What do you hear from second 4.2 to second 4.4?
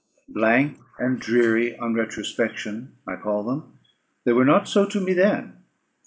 they